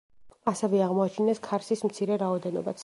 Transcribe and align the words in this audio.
ასევე 0.51 0.81
აღმოაჩინეს 0.85 1.43
ქარსის 1.49 1.87
მცირე 1.91 2.23
რაოდენობაც. 2.25 2.77